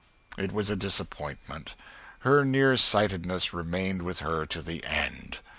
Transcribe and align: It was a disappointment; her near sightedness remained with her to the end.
It 0.35 0.51
was 0.51 0.71
a 0.71 0.75
disappointment; 0.75 1.75
her 2.21 2.43
near 2.43 2.75
sightedness 2.75 3.53
remained 3.53 4.01
with 4.01 4.21
her 4.21 4.47
to 4.47 4.63
the 4.63 4.83
end. 4.83 5.37